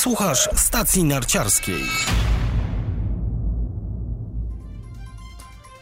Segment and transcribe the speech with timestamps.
[0.00, 1.82] Słuchasz stacji narciarskiej.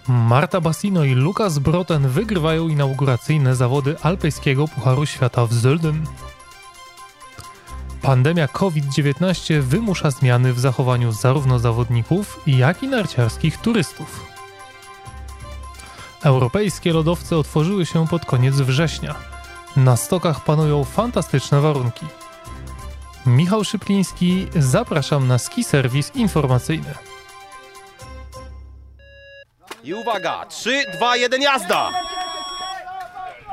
[0.08, 5.94] Marta Bassino i Lukas Broten wygrywają inauguracyjne zawody alpejskiego Pucharu Świata w Zölden.
[8.02, 14.26] Pandemia COVID-19 wymusza zmiany w zachowaniu zarówno zawodników, jak i narciarskich turystów.
[16.22, 19.14] Europejskie lodowce otworzyły się pod koniec września.
[19.76, 22.06] Na stokach panują fantastyczne warunki.
[23.28, 26.94] Michał Szypliński, zapraszam na ski serwis informacyjny.
[29.84, 31.90] I uwaga, 3, 2, 1, jazda!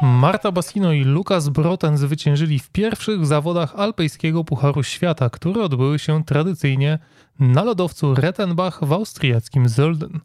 [0.01, 6.23] Marta Bassino i Lukas Broten zwyciężyli w pierwszych zawodach alpejskiego Pucharu Świata, które odbyły się
[6.23, 6.99] tradycyjnie
[7.39, 10.19] na lodowcu Rettenbach w austriackim Zölden.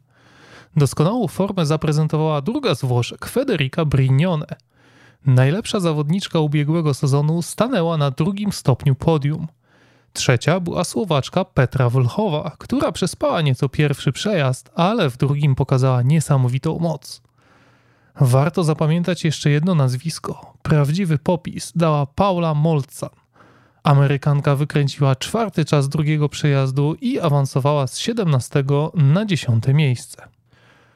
[0.75, 4.70] Doskonałą formę zaprezentowała druga z Włoszek, Federica Brignone.
[5.25, 9.47] Najlepsza zawodniczka ubiegłego sezonu stanęła na drugim stopniu podium.
[10.13, 16.79] Trzecia była Słowaczka Petra Wlchowa, która przespała nieco pierwszy przejazd, ale w drugim pokazała niesamowitą
[16.79, 17.21] moc.
[18.19, 20.53] Warto zapamiętać jeszcze jedno nazwisko.
[20.61, 23.09] Prawdziwy popis dała Paula Molcan.
[23.83, 30.27] Amerykanka wykręciła czwarty czas drugiego przejazdu i awansowała z 17 na 10 miejsce.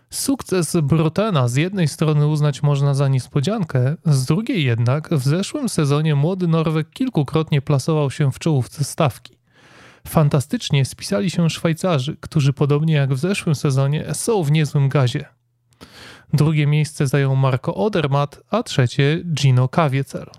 [0.10, 6.16] Sukces Brotena z jednej strony uznać można za niespodziankę, z drugiej jednak w zeszłym sezonie
[6.16, 9.38] młody Norweg kilkukrotnie plasował się w czołówce stawki.
[10.08, 15.26] Fantastycznie spisali się Szwajcarzy, którzy podobnie jak w zeszłym sezonie są w niezłym gazie.
[16.34, 20.32] Drugie miejsce zajął Marco Odermatt, a trzecie Gino Kawiecer.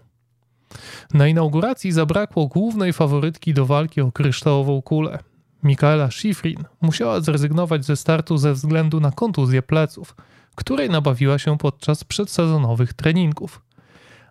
[1.15, 5.19] Na inauguracji zabrakło głównej faworytki do walki o kryształową kulę.
[5.67, 10.17] Mikaela Schifrin musiała zrezygnować ze startu ze względu na kontuzję pleców,
[10.55, 13.63] której nabawiła się podczas przedsezonowych treningów.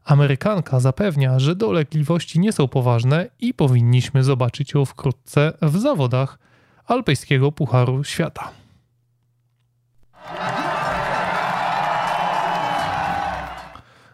[0.03, 6.39] Amerykanka zapewnia, że dolegliwości nie są poważne i powinniśmy zobaczyć ją wkrótce w zawodach
[6.85, 8.51] Alpejskiego Pucharu Świata.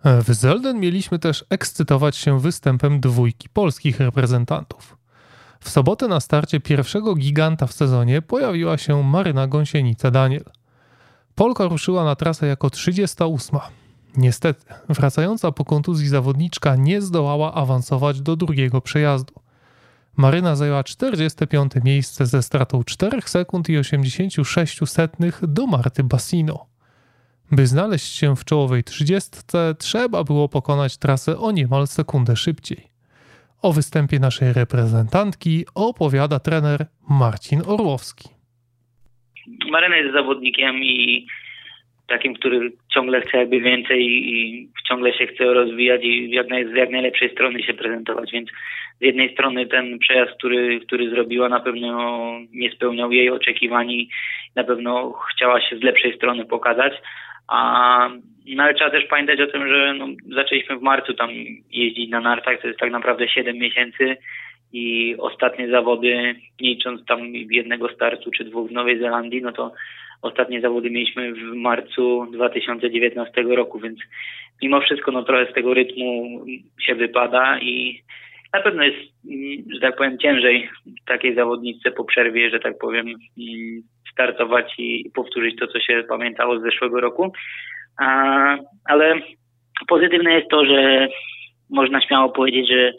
[0.04, 5.01] W Zelden mieliśmy też ekscytować się występem dwójki polskich reprezentantów.
[5.64, 10.44] W sobotę na starcie pierwszego giganta w sezonie pojawiła się Maryna Gąsienica-Daniel.
[11.36, 13.60] Polka ruszyła na trasę jako 38.
[14.18, 19.34] Niestety, wracająca po kontuzji zawodniczka nie zdołała awansować do drugiego przejazdu.
[20.18, 26.66] Maryna zajęła 45 miejsce ze stratą 4 sekund i 86 setnych do Marty Bassino.
[27.52, 29.32] By znaleźć się w czołowej 30,
[29.78, 32.91] trzeba było pokonać trasę o niemal sekundę szybciej.
[33.62, 36.80] O występie naszej reprezentantki opowiada trener
[37.10, 38.30] Marcin Orłowski.
[39.72, 41.28] Maryna jest zawodnikiem i
[42.08, 44.00] takim, który ciągle chce jakby więcej
[44.34, 48.50] i ciągle się chce rozwijać i jak z jak najlepszej strony się prezentować, więc
[49.02, 52.22] z jednej strony ten przejazd, który, który zrobiła na pewno
[52.54, 54.10] nie spełniał jej oczekiwań i
[54.56, 56.94] na pewno chciała się z lepszej strony pokazać,
[57.48, 58.10] a
[58.46, 61.30] no ale trzeba też pamiętać o tym, że no, zaczęliśmy w marcu tam
[61.72, 64.18] jeździć na nartach, to jest tak naprawdę 7 miesięcy
[64.74, 69.72] i ostatnie zawody, licząc tam jednego startu czy dwóch w Nowej Zelandii, no to
[70.22, 74.00] ostatnie zawody mieliśmy w marcu 2019 roku, więc
[74.62, 76.42] mimo wszystko no trochę z tego rytmu
[76.82, 78.02] się wypada i
[78.54, 78.98] na pewno jest,
[79.74, 80.70] że tak powiem, ciężej
[81.06, 83.06] takiej zawodniczce po przerwie, że tak powiem,
[84.12, 87.32] startować i powtórzyć to, co się pamiętało z zeszłego roku.
[88.86, 89.16] Ale
[89.88, 91.08] pozytywne jest to, że
[91.70, 92.94] można śmiało powiedzieć, że,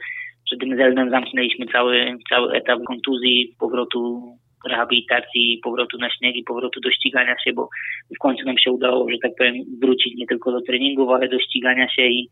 [0.50, 4.22] że tym Zeldem zamknęliśmy cały, cały etap kontuzji, powrotu
[4.68, 7.68] rehabilitacji, powrotu na śnieg i powrotu do ścigania się, bo
[8.16, 11.38] w końcu nam się udało, że tak powiem, wrócić nie tylko do treningów, ale do
[11.38, 12.28] ścigania się i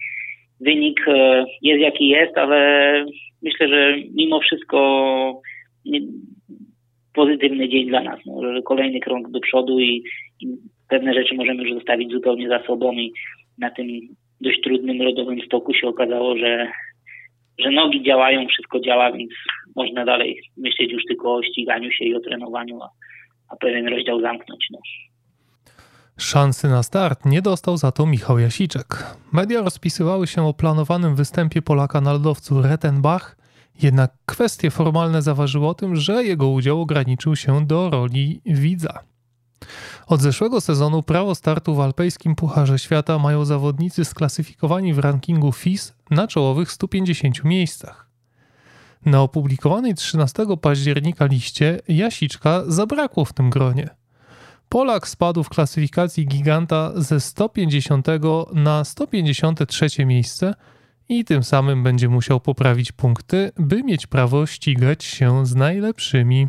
[0.61, 2.93] wynik e, jest jaki jest, ale
[3.43, 4.81] myślę, że mimo wszystko
[7.15, 8.21] pozytywny dzień dla nas.
[8.27, 10.03] No, kolejny krok do przodu i,
[10.41, 10.47] i
[10.89, 13.13] pewne rzeczy możemy już zostawić zupełnie za sobą i
[13.59, 13.87] na tym
[14.41, 16.73] dość trudnym rodowym stoku się okazało, że,
[17.59, 19.31] że nogi działają, wszystko działa, więc
[19.77, 22.89] można dalej myśleć już tylko o ściganiu się i o trenowaniu, a,
[23.49, 24.67] a pewien rozdział zamknąć.
[24.71, 24.79] No.
[26.19, 28.87] Szansy na start nie dostał za to Michał Jasiczek.
[29.33, 33.40] Media rozpisywały się o planowanym występie Polaka na lodowcu Rettenbach,
[33.83, 38.99] jednak kwestie formalne zaważyły o tym, że jego udział ograniczył się do roli widza.
[40.07, 45.95] Od zeszłego sezonu prawo startu w alpejskim Pucharze Świata mają zawodnicy sklasyfikowani w rankingu FIS
[46.11, 48.11] na czołowych 150 miejscach.
[49.05, 53.89] Na opublikowanej 13 października liście Jasiczka zabrakło w tym gronie.
[54.69, 58.07] Polak spadł w klasyfikacji giganta ze 150
[58.53, 60.55] na 153 miejsce
[61.11, 66.49] i tym samym będzie musiał poprawić punkty, by mieć prawo ścigać się z najlepszymi.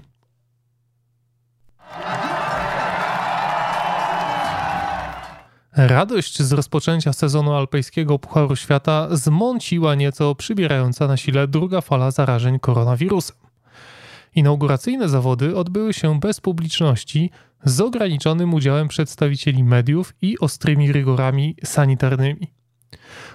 [5.74, 12.60] Radość z rozpoczęcia sezonu alpejskiego Pucharu Świata zmąciła nieco przybierająca na sile druga fala zarażeń
[12.60, 13.38] koronawirusem.
[14.36, 17.32] Inauguracyjne zawody odbyły się bez publiczności,
[17.64, 22.61] z ograniczonym udziałem przedstawicieli mediów i ostrymi rygorami sanitarnymi.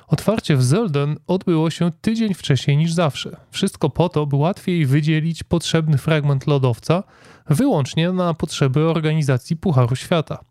[0.08, 3.36] Otwarcie w Zelden odbyło się tydzień wcześniej niż zawsze.
[3.50, 7.02] Wszystko po to, by łatwiej wydzielić potrzebny fragment lodowca
[7.48, 10.44] wyłącznie na potrzeby organizacji Pucharu Świata.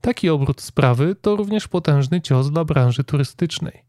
[0.00, 3.84] Taki obrót sprawy to również potężny cios dla branży turystycznej.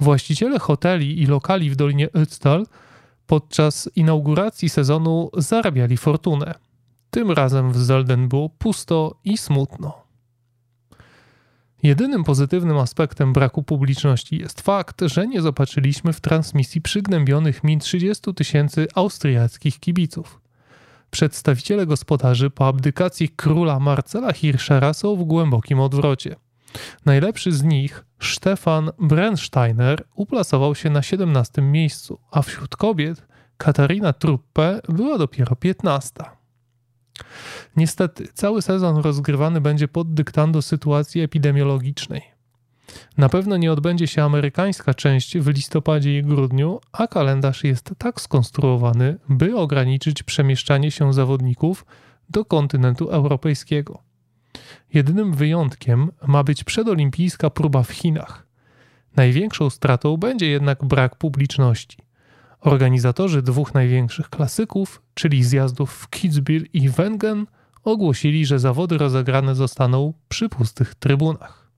[0.00, 2.64] Właściciele hoteli i lokali w Dolinie Ötztal
[3.26, 6.54] podczas inauguracji sezonu zarabiali fortunę.
[7.10, 10.09] Tym razem w Zelden było pusto i smutno.
[11.82, 18.34] Jedynym pozytywnym aspektem braku publiczności jest fakt, że nie zobaczyliśmy w transmisji przygnębionych min 30
[18.34, 20.40] tysięcy austriackich kibiców.
[21.10, 26.36] Przedstawiciele gospodarzy po abdykacji króla Marcela Hirschera są w głębokim odwrocie.
[27.04, 34.80] Najlepszy z nich, Stefan Brennsteiner, uplasował się na 17 miejscu, a wśród kobiet Katarina Truppe
[34.88, 36.39] była dopiero 15.
[37.76, 42.22] Niestety, cały sezon rozgrywany będzie pod dyktando sytuacji epidemiologicznej.
[43.18, 48.20] Na pewno nie odbędzie się amerykańska część w listopadzie i grudniu, a kalendarz jest tak
[48.20, 51.86] skonstruowany, by ograniczyć przemieszczanie się zawodników
[52.30, 54.02] do kontynentu europejskiego.
[54.94, 58.46] Jedynym wyjątkiem ma być przedolimpijska próba w Chinach.
[59.16, 61.98] Największą stratą będzie jednak brak publiczności.
[62.60, 67.46] Organizatorzy dwóch największych klasyków, czyli zjazdów w Kitzbühel i Wengen,
[67.84, 71.70] ogłosili, że zawody rozegrane zostaną przy pustych trybunach.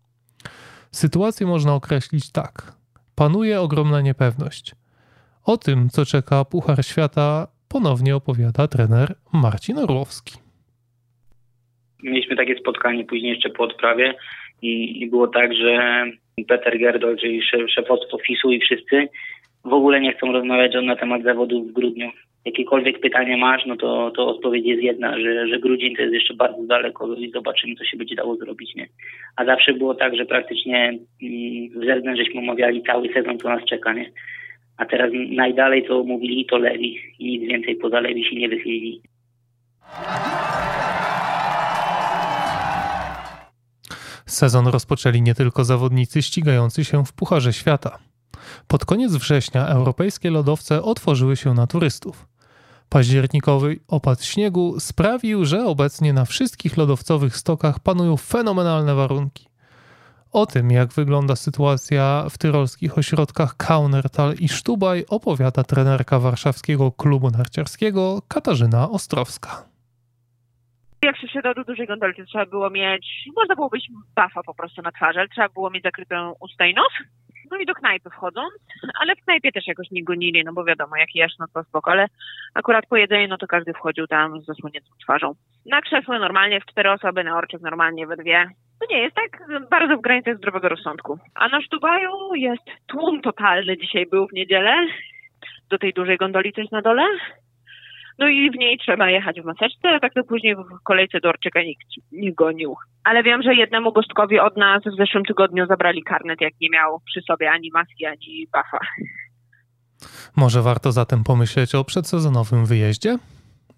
[0.90, 2.72] Sytuację można określić tak.
[3.14, 4.74] Panuje ogromna niepewność.
[5.44, 10.34] O tym, co czeka Puchar Świata, ponownie opowiada trener Marcin Orłowski.
[12.02, 14.14] Mieliśmy takie spotkanie później jeszcze po odprawie
[14.62, 16.04] i, i było tak, że
[16.48, 19.08] Peter Gerdol, czyli szef, szefostwo FIS-u i wszyscy
[19.64, 22.10] w ogóle nie chcą rozmawiać na temat zawodów w grudniu.
[22.44, 26.34] Jakiekolwiek pytanie masz, no to, to odpowiedź jest jedna, że, że grudzień to jest jeszcze
[26.34, 28.74] bardzo daleko i zobaczymy, co się będzie dało zrobić.
[28.74, 28.86] Nie?
[29.36, 33.64] A zawsze było tak, że praktycznie mm, w Zerden żeśmy omawiali cały sezon, co nas
[33.64, 33.92] czeka.
[33.92, 34.10] Nie?
[34.76, 39.00] A teraz najdalej to mówili to Lewi i nic więcej poza Lewi się nie wychylili.
[44.26, 48.11] Sezon rozpoczęli nie tylko zawodnicy ścigający się w Pucharze Świata.
[48.68, 52.28] Pod koniec września europejskie lodowce otworzyły się na turystów.
[52.88, 59.48] Październikowy opad śniegu sprawił, że obecnie na wszystkich lodowcowych stokach panują fenomenalne warunki.
[60.32, 67.30] O tym, jak wygląda sytuacja w tyrolskich ośrodkach Kaunertal i Sztubaj, opowiada trenerka warszawskiego klubu
[67.30, 69.72] narciarskiego Katarzyna Ostrowska.
[71.02, 73.06] Jak się wsiadało do dużej gondoli, to trzeba było mieć,
[73.36, 76.74] można było być bafa po prostu na twarzy, ale trzeba było mieć zakrytą usta i
[76.74, 76.92] nos
[77.52, 78.52] no i do knajpy wchodząc,
[79.00, 81.90] ale w knajpie też jakoś nie gonili, no bo wiadomo, jak jesz, no to spoko,
[81.90, 82.06] ale
[82.54, 85.34] akurat po jedzeniu, no to każdy wchodził tam z zasłoniętą twarzą.
[85.66, 88.48] Na krzesło normalnie w cztery osoby, na orczek normalnie we dwie.
[88.80, 91.18] To nie jest tak bardzo w granicach zdrowego rozsądku.
[91.34, 94.86] A na Sztubaju jest tłum totalny dzisiaj był w niedzielę.
[95.70, 97.02] Do tej dużej gondoli coś na dole.
[98.18, 101.28] No i w niej trzeba jechać w maseczce, a tak to później w kolejce do
[101.28, 102.74] Orczyka nikt nie gonił.
[103.04, 107.00] Ale wiem, że jednemu gostkowi od nas w zeszłym tygodniu zabrali karnet, jak nie miał
[107.00, 108.78] przy sobie ani maski, ani bafa.
[110.36, 113.18] Może warto zatem pomyśleć o przedsezonowym wyjeździe?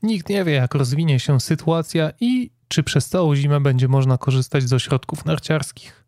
[0.02, 4.62] Nikt nie wie, jak rozwinie się sytuacja i czy przez całą zimę będzie można korzystać
[4.62, 6.03] z ośrodków narciarskich.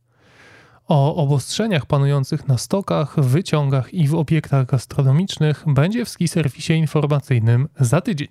[0.88, 7.68] O obostrzeniach panujących na stokach, wyciągach i w obiektach gastronomicznych będzie w ski serwisie informacyjnym
[7.80, 8.28] za tydzień.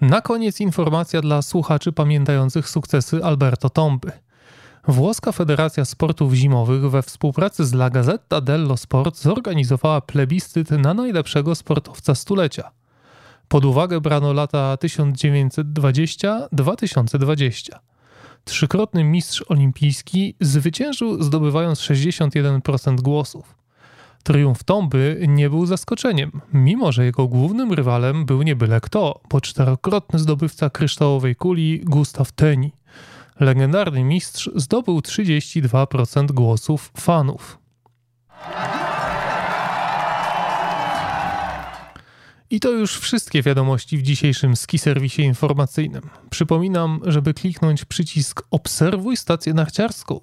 [0.00, 4.12] Na koniec informacja dla słuchaczy pamiętających sukcesy Alberto Tomby.
[4.88, 11.54] Włoska Federacja Sportów Zimowych we współpracy z La Gazzetta dello Sport zorganizowała plebiscyt na najlepszego
[11.54, 12.70] sportowca stulecia–
[13.48, 17.70] pod uwagę brano lata 1920-2020.
[18.44, 23.54] Trzykrotny mistrz olimpijski zwyciężył zdobywając 61% głosów.
[24.22, 29.40] Triumf Tomby nie był zaskoczeniem, mimo że jego głównym rywalem był nie byle kto, bo
[29.40, 32.72] czterokrotny zdobywca kryształowej kuli Gustav Teni.
[33.40, 37.58] Legendarny mistrz zdobył 32% głosów fanów.
[42.50, 46.02] I to już wszystkie wiadomości w dzisiejszym ski serwisie informacyjnym.
[46.30, 50.20] Przypominam, żeby kliknąć przycisk Obserwuj stację narciarską.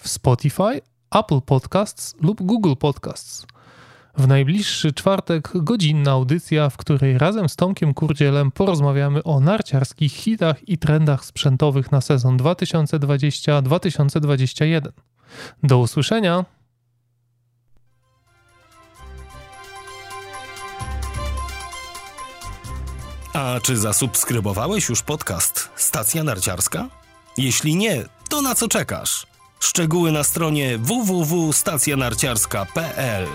[0.00, 0.80] w Spotify,
[1.14, 3.46] Apple Podcasts lub Google Podcasts.
[4.16, 10.68] W najbliższy czwartek godzinna audycja, w której razem z Tomkiem Kurdzielem porozmawiamy o narciarskich hitach
[10.68, 14.80] i trendach sprzętowych na sezon 2020-2021.
[15.62, 16.55] Do usłyszenia!
[23.36, 26.88] A czy zasubskrybowałeś już podcast Stacja Narciarska?
[27.36, 29.26] Jeśli nie, to na co czekasz?
[29.60, 33.26] Szczegóły na stronie www.stacjanarciarska.pl